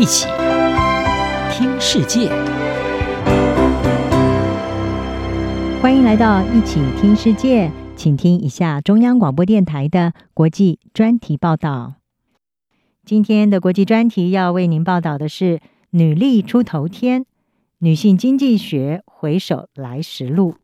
[0.00, 0.26] 一起
[1.52, 2.30] 听世界，
[5.82, 11.96] 欢迎来到一起听世界，请听一下中央广播电台的国际专题报道。
[13.04, 15.60] 今天的国际专题要为您报道的是
[15.92, 17.26] “女力出头天”，
[17.80, 20.54] 女性经济学回首来时路。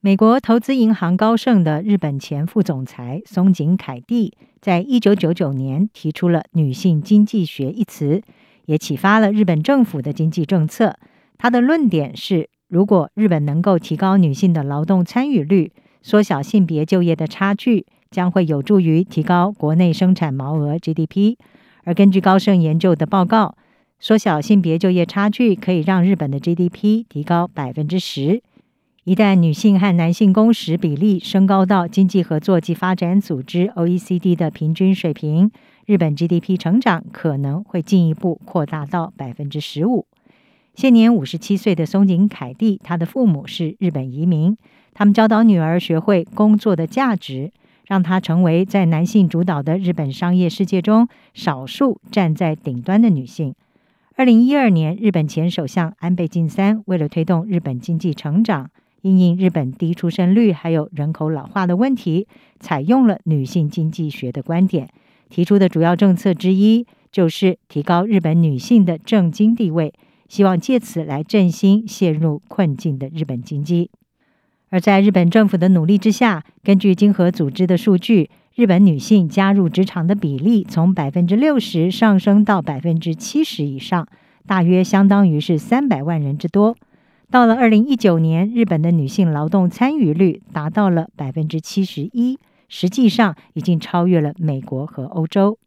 [0.00, 8.22] 美国投资银行高盛的日本前副总裁松井凯蒂，在一九九九年提出了“女性经济学”一词，
[8.66, 10.96] 也启发了日本政府的经济政策。
[11.38, 15.72] 他的论点是，如果日本能够提高女性的劳动参与率，
[16.02, 21.36] 缩小性别就业的差距，将会有助于提高国内生产毛额 GDP。
[21.84, 23.56] 而根据高盛研究的报告，
[23.98, 28.42] 缩小性别就业差距可以让日本的 GDP 提高百分之十。
[29.06, 35.52] 一旦女性和男性工时比例升高到经济合作及发展组织 （OECD） 的平均水平，
[35.86, 40.06] 日本 GDP 成长可能会进一步扩大到百分之十五。
[40.74, 44.56] 现年五十七岁的松井凯蒂，她的父母是日本移民，
[44.92, 47.52] 他们教导女儿学会工作的价值，
[47.86, 53.54] 让她成为在男性主导的日本商业世界中少数站在顶端的女性。
[54.16, 58.68] 二零一二年，日本前首相安倍晋三为了推动日本经济成长，
[59.06, 62.26] 因应日本低出生率还有人口老化的问题，
[62.58, 64.88] 采用了女性经济学的观点，
[65.28, 69.94] 提出的主要政策之一就是提高日本女性的政经地位，
[70.28, 73.92] 希望借此来振兴陷入困境的日本经济。
[74.70, 84.08] 而在日本政府的努力之下，根据经合组织的数据，日本女性加入职场的比例从百分之六十上升到百分之七十以上，
[84.48, 86.76] 大约相当于是三百万人之多。
[87.30, 92.38] 到了二零一九年，日本的女性劳动参与率达到了百分之七十一，
[92.68, 95.58] 实际上已经超越了美国和欧洲。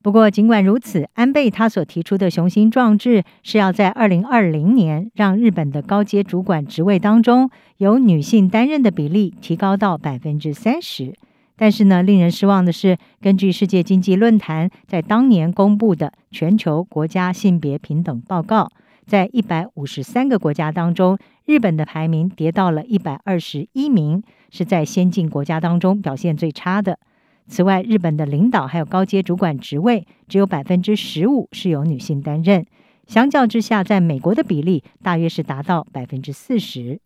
[0.00, 11.12] 不过，尽管如此，安倍他所提出的雄心壮志是要在二零二零年让日本的高阶主管职位当中由女性担任的比例提高到百分之三十。
[11.56, 18.70] 但是呢，令人失望的是，根据世界经济论坛在当年公布的全球国家性别平等报告。
[19.08, 26.98] 在一百五十三个国家当中，日本的排名跌到了一百二十一名，是在先进国家当中表现最差的。
[27.46, 32.66] 此外，日本的领导还有高阶主管职位只有百分之十五是由女性担任，
[33.06, 37.00] 相较之下，在美国的比例大约是达到百分之四十。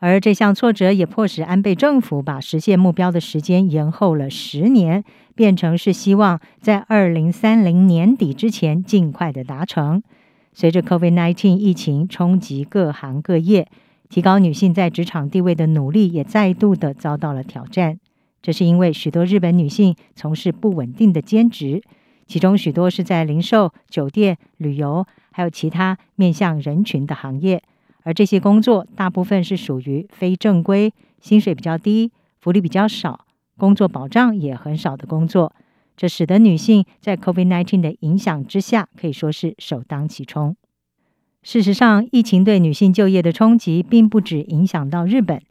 [0.00, 5.02] 而这项挫折也迫使安倍政府把实现目标的时间延后了十年，
[5.34, 10.02] 变成是希望在二零三零年底之前尽快的达成。
[10.58, 13.68] 随着 COVID-19 疫情冲击各行各业，
[14.08, 18.00] 提高女性在职场地位的努力也再度的遭到了挑战。
[18.42, 21.80] 这是因为许多日本女性从事不稳定的兼职，
[22.26, 27.62] 其中许多是在零售、酒店、旅游，还有其他面向人群的行业。
[28.02, 32.10] 而这些工作大部分是属于非正规、薪水比较低、
[32.40, 33.26] 福利比较少、
[33.56, 35.52] 工作保障也很少的工作。
[35.98, 40.56] 这使得女性在 COVID-19 的影响之下，可以说是首当其冲。
[41.42, 45.42] 事实上，疫情对女性就业的冲击，并不只影响到日本。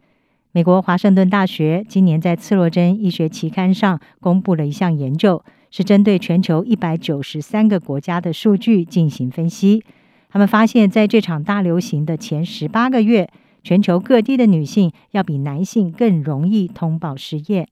[0.53, 9.84] 美国华盛顿大学今年在《刺罗针医学期刊》上公布了一项研究，是针对全球一百九十三个国家的数据进行分析。
[10.29, 13.29] 他们发现，在这场大流行的前十八个月，
[13.64, 17.68] 全球各地的女性要比男性更容易通报失业。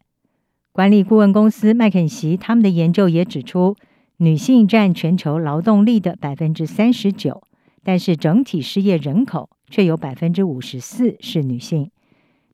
[0.75, 3.77] 管理顾问公司麦肯锡他们的研究也指出，
[4.17, 7.43] 女性占全球劳动力的百分之三十九，
[7.81, 11.89] 但是整体失业人口却有百分之五十四是女性。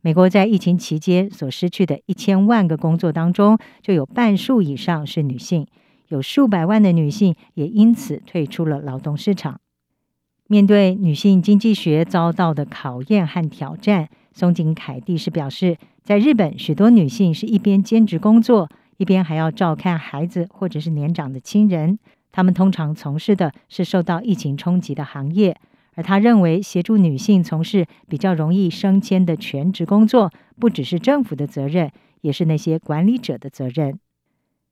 [0.01, 5.65] 美国在疫情期间所失去的一千万个工作当中，就有半数以上是女性，
[6.09, 9.59] 有数百万的女性也因此退出了劳动市场。
[10.45, 21.99] 面对女性经济学遭到的考验和挑战，松井凯蒂是表示，在日本，许多女性是一边兼职工作，一边还要照看孩子或者是年长的亲人。
[22.31, 25.57] 她们通常从事的是受到疫情冲击的行业，
[25.95, 31.91] 而他认为协助女性从事比较容易升迁的全职工作，不只是政府的责任，
[32.21, 33.99] 也是那些管理者的责任。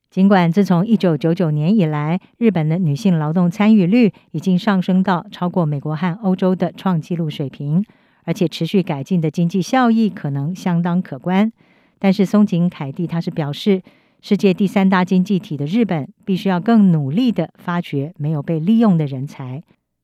[0.09, 7.85] 尽管自从一九九九年以来，日本的女性劳动参与率已经上升到超过美国和欧洲的创纪录水平，
[8.29, 11.51] 而且持续改进的经济效益可能相当可观，
[11.97, 13.81] 但是松井凯蒂他是表示，
[14.21, 19.63] 世界第三大经济体的日本必须要更努力地发掘没有被利用的人才，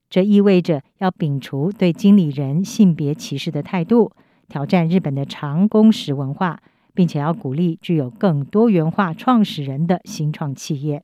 [0.09, 4.11] 这意味着要摒除对经理人性别歧视的态度，
[4.49, 6.59] 挑战日本的长工时文化。
[6.95, 11.03] 并且要鼓励具有更多元化创始人的新创企业。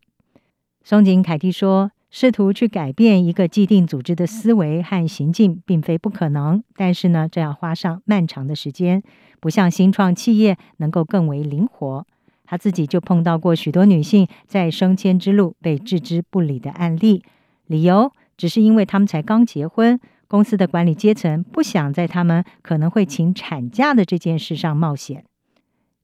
[0.85, 6.61] 松井凯蒂说：“试图去改变一个既定组织的思维和行径，并非不可能。
[6.75, 9.01] 但是呢，这要花上漫长的时间，
[9.39, 12.05] 不像新创企业能够更为灵活。
[12.43, 17.23] 他自己就碰到过许多女性在升迁之路被置之不理的案例，
[17.67, 19.97] 理由只是因为他们才刚结婚，
[20.27, 25.23] 公司的管理阶层不想在他们可能会请产假的这件事上冒险。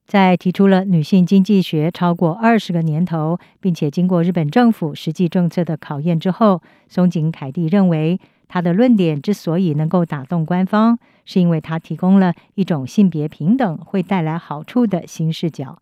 [0.08, 8.18] 在提出了女性经济学超过二十个年头，并且经过日本政府实际政策的考验之后，松井凯蒂认为，
[8.48, 15.78] 他的论点之所以能够打动官方，是因为他提供了一种性别平等会带来好处的新视角。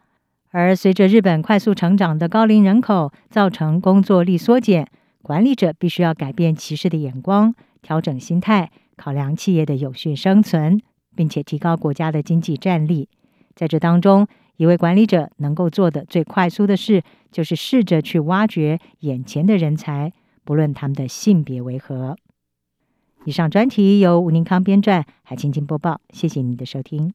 [0.51, 4.89] 而随着日本快速成长的高龄人口，造成工作力缩减，
[5.23, 10.81] 管理者必须要改变歧视的眼光，调整心态，考量企业的有序生存，
[11.15, 13.09] 并且提高国家的经济战力。
[13.57, 20.13] 在这当中，一位管理者能够做的最快速的事，就是试着去挖掘眼前的人才，
[20.45, 22.17] 不论他们的性别为何。
[23.25, 26.01] 以上专题由吴宁康编撰，海清清播报。
[26.11, 27.13] 谢谢您的收听。